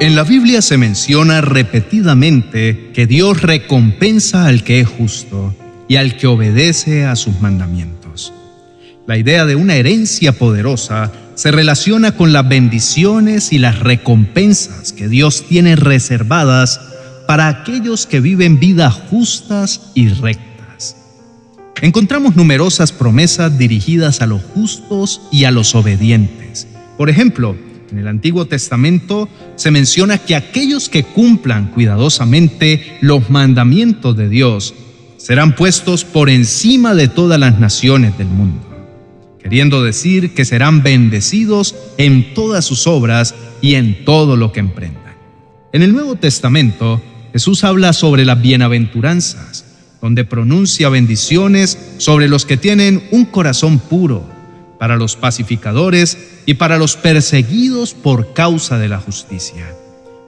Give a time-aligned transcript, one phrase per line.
[0.00, 5.56] En la Biblia se menciona repetidamente que Dios recompensa al que es justo
[5.88, 8.32] y al que obedece a sus mandamientos.
[9.08, 15.08] La idea de una herencia poderosa se relaciona con las bendiciones y las recompensas que
[15.08, 16.80] Dios tiene reservadas
[17.26, 20.96] para aquellos que viven vidas justas y rectas.
[21.82, 26.68] Encontramos numerosas promesas dirigidas a los justos y a los obedientes.
[26.96, 27.56] Por ejemplo,
[27.92, 34.74] en el Antiguo Testamento se menciona que aquellos que cumplan cuidadosamente los mandamientos de Dios
[35.16, 38.60] serán puestos por encima de todas las naciones del mundo,
[39.42, 45.16] queriendo decir que serán bendecidos en todas sus obras y en todo lo que emprendan.
[45.72, 47.02] En el Nuevo Testamento,
[47.32, 49.64] Jesús habla sobre las bienaventuranzas,
[50.00, 54.37] donde pronuncia bendiciones sobre los que tienen un corazón puro,
[54.78, 59.66] para los pacificadores y para los perseguidos por causa de la justicia.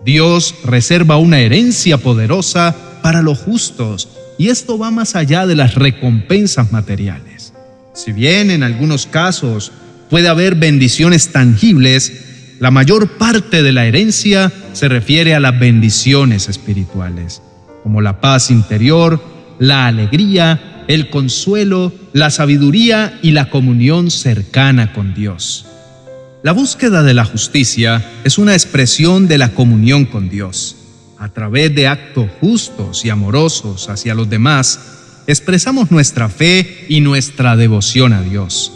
[0.04, 5.74] Dios reserva una herencia poderosa para los justos y esto va más allá de las
[5.74, 7.52] recompensas materiales.
[7.92, 9.72] Si bien en algunos casos
[10.08, 16.48] puede haber bendiciones tangibles, la mayor parte de la herencia se refiere a las bendiciones
[16.48, 17.42] espirituales,
[17.82, 19.22] como la paz interior,
[19.58, 25.66] la alegría, el consuelo, la sabiduría y la comunión cercana con Dios.
[26.42, 30.76] La búsqueda de la justicia es una expresión de la comunión con Dios
[31.20, 34.80] a través de actos justos y amorosos hacia los demás,
[35.26, 38.72] expresamos nuestra fe y nuestra devoción a Dios.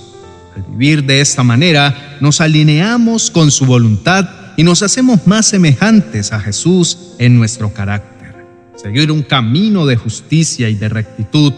[0.55, 4.29] Al vivir de esta manera, nos alineamos con su voluntad
[4.59, 8.35] y nos hacemos más semejantes a Jesús en nuestro carácter.
[8.77, 11.55] Seguir un camino de justicia y de rectitud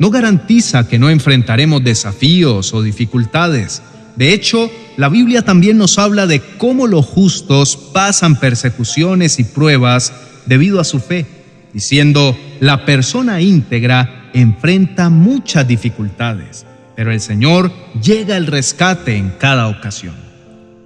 [0.00, 3.82] no garantiza que no enfrentaremos desafíos o dificultades.
[4.16, 10.14] De hecho, la Biblia también nos habla de cómo los justos pasan persecuciones y pruebas
[10.46, 11.26] debido a su fe,
[11.74, 16.64] diciendo, la persona íntegra enfrenta muchas dificultades,
[16.96, 17.70] pero el Señor
[18.02, 20.14] llega al rescate en cada ocasión.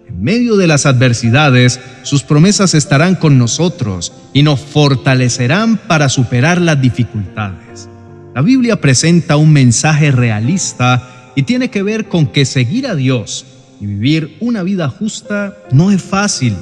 [0.09, 6.61] En medio de las adversidades, sus promesas estarán con nosotros y nos fortalecerán para superar
[6.61, 7.89] las dificultades.
[8.35, 13.47] La Biblia presenta un mensaje realista y tiene que ver con que seguir a Dios
[13.81, 16.55] y vivir una vida justa no es fácil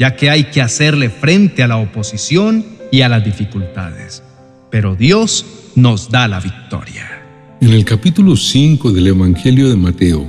[0.00, 4.22] ya que hay que hacerle frente a la oposición y a las dificultades.
[4.70, 5.44] Pero Dios
[5.74, 7.22] nos da la victoria.
[7.60, 10.26] En el capítulo 5 del Evangelio de Mateo,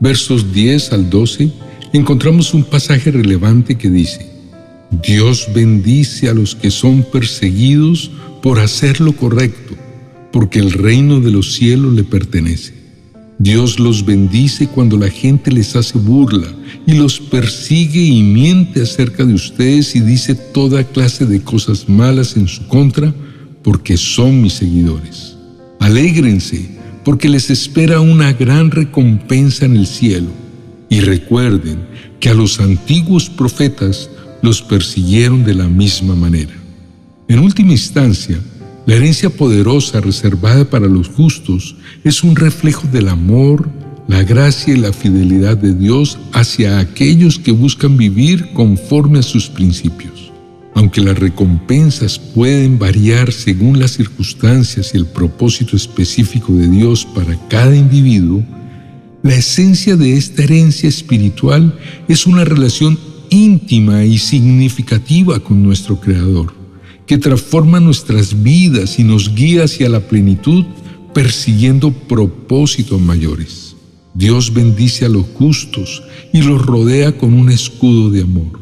[0.00, 1.48] versos 10 al 12,
[1.92, 4.28] encontramos un pasaje relevante que dice,
[4.90, 8.10] Dios bendice a los que son perseguidos
[8.42, 9.76] por hacer lo correcto,
[10.34, 12.74] porque el reino de los cielos le pertenece.
[13.38, 16.52] Dios los bendice cuando la gente les hace burla
[16.88, 22.36] y los persigue y miente acerca de ustedes y dice toda clase de cosas malas
[22.36, 23.14] en su contra
[23.62, 25.36] porque son mis seguidores.
[25.78, 26.68] Alégrense
[27.04, 30.30] porque les espera una gran recompensa en el cielo.
[30.88, 31.78] Y recuerden
[32.18, 34.10] que a los antiguos profetas
[34.42, 36.54] los persiguieron de la misma manera.
[37.28, 38.40] En última instancia,
[38.86, 41.74] la herencia poderosa reservada para los justos
[42.04, 43.70] es un reflejo del amor,
[44.08, 49.48] la gracia y la fidelidad de Dios hacia aquellos que buscan vivir conforme a sus
[49.48, 50.30] principios.
[50.74, 57.38] Aunque las recompensas pueden variar según las circunstancias y el propósito específico de Dios para
[57.48, 58.44] cada individuo,
[59.22, 62.98] la esencia de esta herencia espiritual es una relación
[63.30, 66.63] íntima y significativa con nuestro Creador
[67.06, 70.64] que transforma nuestras vidas y nos guía hacia la plenitud
[71.12, 73.76] persiguiendo propósitos mayores.
[74.14, 78.60] Dios bendice a los justos y los rodea con un escudo de amor.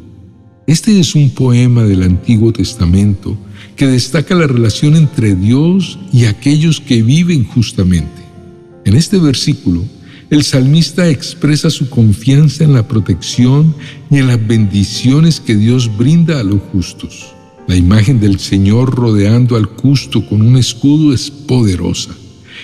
[0.67, 3.37] Este es un poema del Antiguo Testamento
[3.77, 8.23] que destaca la relación entre Dios y aquellos que viven justamente.
[8.85, 9.85] En este versículo,
[10.31, 13.75] el salmista expresa su confianza en la protección
[14.11, 17.35] y en las bendiciones que Dios brinda a los justos.
[17.73, 22.11] La imagen del Señor rodeando al justo con un escudo es poderosa.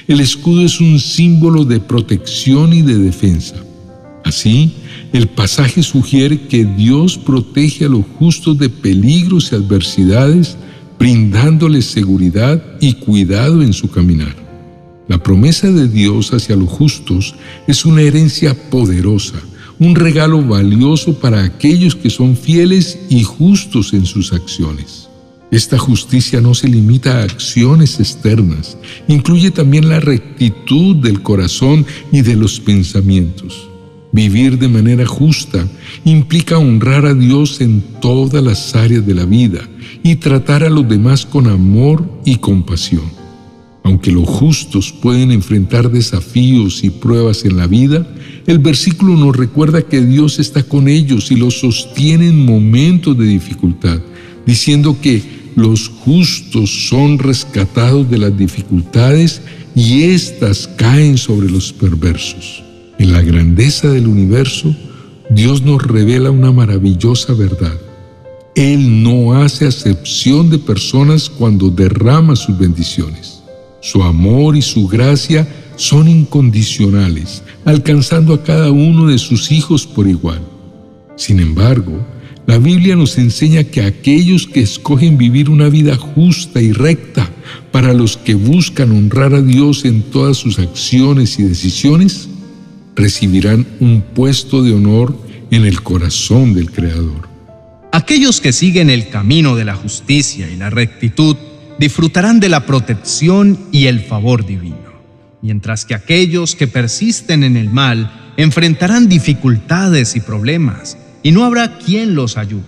[0.07, 3.55] El escudo es un símbolo de protección y de defensa.
[4.23, 4.75] Así,
[5.15, 10.59] el pasaje sugiere que Dios protege a los justos de peligros y adversidades,
[10.99, 14.37] brindándoles seguridad y cuidado en su caminar.
[15.09, 17.35] La promesa de Dios hacia los justos
[17.67, 19.41] es una herencia poderosa,
[19.79, 25.09] un regalo valioso para aquellos que son fieles y justos en sus acciones.
[25.51, 28.77] Esta justicia no se limita a acciones externas,
[29.07, 33.69] incluye también la rectitud del corazón y de los pensamientos.
[34.13, 35.67] Vivir de manera justa
[36.05, 39.61] implica honrar a Dios en todas las áreas de la vida
[40.03, 43.18] y tratar a los demás con amor y compasión.
[43.89, 48.07] Aunque los justos pueden enfrentar desafíos y pruebas en la vida,
[48.47, 53.25] el versículo nos recuerda que Dios está con ellos y los sostiene en momentos de
[53.25, 53.99] dificultad,
[54.45, 55.23] diciendo que
[55.57, 59.41] los justos son rescatados de las dificultades
[59.75, 62.63] y éstas caen sobre los perversos.
[62.99, 64.77] En la grandeza del universo,
[65.31, 67.81] Dios nos revela una maravillosa verdad.
[68.55, 73.38] Él no hace acepción de personas cuando derrama sus bendiciones.
[73.81, 80.09] Su amor y su gracia son incondicionales, alcanzando a cada uno de sus hijos por
[80.09, 80.41] igual.
[81.17, 82.05] Sin embargo,
[82.47, 87.31] la Biblia nos enseña que aquellos que escogen vivir una vida justa y recta,
[87.71, 92.29] para los que buscan honrar a Dios en todas sus acciones y decisiones,
[92.97, 95.17] recibirán un puesto de honor
[95.51, 97.29] en el corazón del Creador.
[97.93, 101.37] Aquellos que siguen el camino de la justicia y la rectitud
[101.79, 104.93] disfrutarán de la protección y el favor divino,
[105.43, 111.79] mientras que aquellos que persisten en el mal enfrentarán dificultades y problemas, y no habrá
[111.79, 112.65] quien los ayude.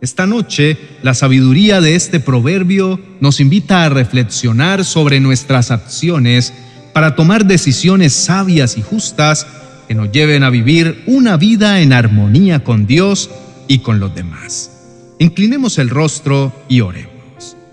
[0.00, 6.52] Esta noche, la sabiduría de este proverbio nos invita a reflexionar sobre nuestras acciones
[6.92, 9.46] para tomar decisiones sabias y justas
[9.88, 13.30] que nos lleven a vivir una vida en armonía con Dios
[13.66, 14.70] y con los demás.
[15.18, 17.13] Inclinemos el rostro y oremos.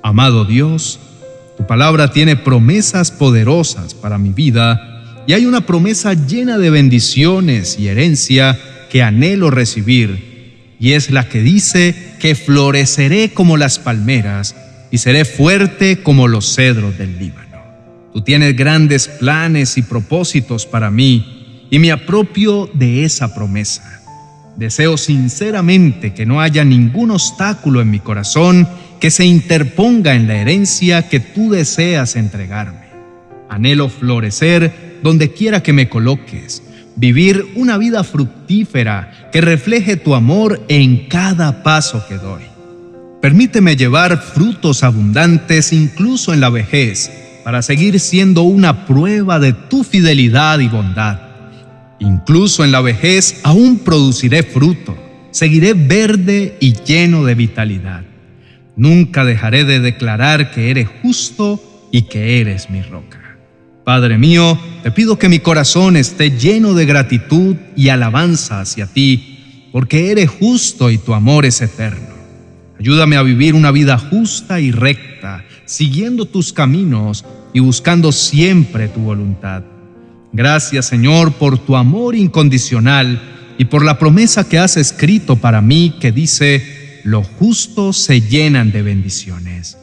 [0.03, 0.99] Amado Dios,
[1.57, 7.77] tu palabra tiene promesas poderosas para mi vida y hay una promesa llena de bendiciones
[7.77, 8.57] y herencia
[8.89, 14.55] que anhelo recibir y es la que dice que floreceré como las palmeras
[14.89, 17.61] y seré fuerte como los cedros del Líbano.
[18.11, 24.01] Tú tienes grandes planes y propósitos para mí y me apropio de esa promesa.
[24.57, 28.67] Deseo sinceramente que no haya ningún obstáculo en mi corazón
[29.01, 32.85] que se interponga en la herencia que tú deseas entregarme.
[33.49, 36.61] Anhelo florecer donde quiera que me coloques,
[36.95, 42.43] vivir una vida fructífera que refleje tu amor en cada paso que doy.
[43.21, 47.11] Permíteme llevar frutos abundantes incluso en la vejez
[47.43, 51.19] para seguir siendo una prueba de tu fidelidad y bondad.
[51.99, 54.95] Incluso en la vejez aún produciré fruto,
[55.31, 58.10] seguiré verde y lleno de vitalidad.
[58.75, 63.37] Nunca dejaré de declarar que eres justo y que eres mi roca.
[63.83, 69.67] Padre mío, te pido que mi corazón esté lleno de gratitud y alabanza hacia ti,
[69.71, 72.11] porque eres justo y tu amor es eterno.
[72.79, 79.01] Ayúdame a vivir una vida justa y recta, siguiendo tus caminos y buscando siempre tu
[79.01, 79.63] voluntad.
[80.33, 83.21] Gracias Señor por tu amor incondicional
[83.57, 88.71] y por la promesa que has escrito para mí que dice, los justos se llenan
[88.71, 89.77] de bendiciones.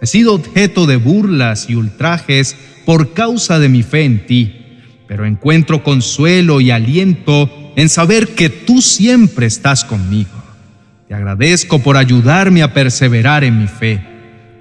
[0.00, 4.54] He sido objeto de burlas y ultrajes por causa de mi fe en ti,
[5.06, 10.30] pero encuentro consuelo y aliento en saber que tú siempre estás conmigo.
[11.08, 14.00] Te agradezco por ayudarme a perseverar en mi fe.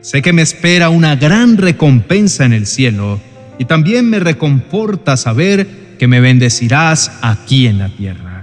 [0.01, 3.19] Sé que me espera una gran recompensa en el cielo
[3.59, 5.68] y también me reconforta saber
[6.00, 8.37] que me bendecirás aquí en la tierra.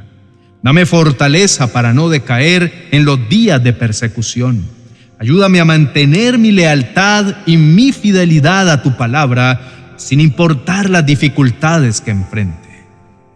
[0.64, 4.64] Dame fortaleza para no decaer en los días de persecución.
[5.18, 12.00] Ayúdame a mantener mi lealtad y mi fidelidad a tu palabra sin importar las dificultades
[12.00, 12.86] que enfrente.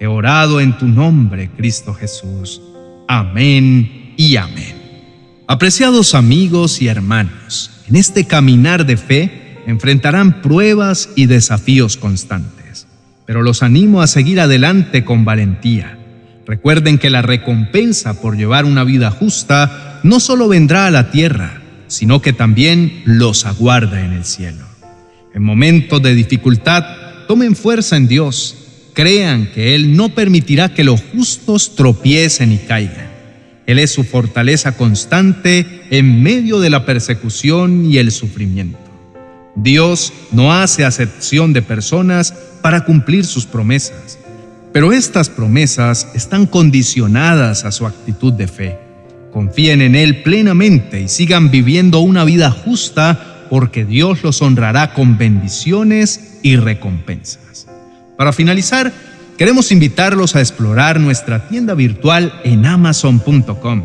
[0.01, 2.63] He orado en tu nombre, Cristo Jesús.
[3.09, 4.75] Amén y amén.
[5.47, 12.87] Apreciados amigos y hermanos, en este caminar de fe enfrentarán pruebas y desafíos constantes,
[13.27, 15.98] pero los animo a seguir adelante con valentía.
[16.49, 21.61] Recuerden que la recompensa por llevar una vida justa no solo vendrá a la tierra,
[21.89, 24.65] sino que también los aguarda en el cielo.
[25.35, 26.85] En momentos de dificultad,
[27.29, 28.57] tomen fuerza en Dios,
[28.95, 33.09] crean que Él no permitirá que los justos tropiecen y caigan.
[33.67, 38.79] Él es su fortaleza constante en medio de la persecución y el sufrimiento.
[39.55, 44.18] Dios no hace acepción de personas para cumplir sus promesas,
[44.73, 48.79] pero estas promesas están condicionadas a su actitud de fe.
[49.33, 55.19] Confíen en Él plenamente y sigan viviendo una vida justa porque Dios los honrará con
[55.19, 57.67] bendiciones y recompensas.
[58.17, 58.93] Para finalizar,
[59.39, 63.85] Queremos invitarlos a explorar nuestra tienda virtual en amazon.com,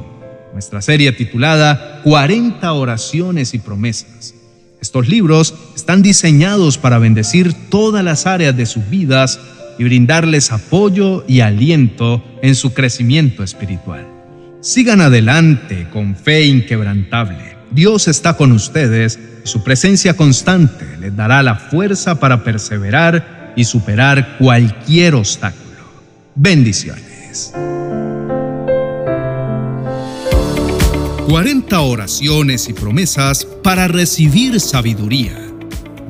[0.52, 4.34] nuestra serie titulada 40 oraciones y promesas.
[4.82, 9.40] Estos libros están diseñados para bendecir todas las áreas de sus vidas
[9.78, 14.08] y brindarles apoyo y aliento en su crecimiento espiritual.
[14.62, 17.58] Sigan adelante con fe inquebrantable.
[17.72, 23.66] Dios está con ustedes y su presencia constante les dará la fuerza para perseverar y
[23.66, 25.64] superar cualquier obstáculo.
[26.36, 27.54] Bendiciones.
[31.28, 35.36] 40 oraciones y promesas para recibir sabiduría.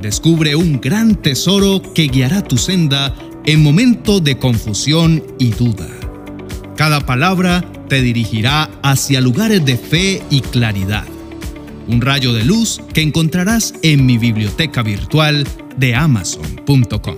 [0.02, 3.16] Descubre un gran tesoro que guiará tu senda
[3.46, 5.88] en momentos de confusión y duda.
[6.76, 11.06] Cada palabra te dirigirá hacia lugares de fe y claridad.
[11.88, 15.46] Un rayo de luz que encontrarás en mi biblioteca virtual
[15.78, 17.16] de amazon.com.